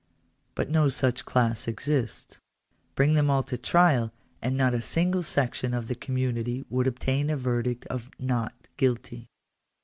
[0.55, 2.39] But no sirch class exists.
[2.95, 6.87] Bring them all to trial and not a single section of the com munity would
[6.87, 9.27] obtain a verdict of" not guilty."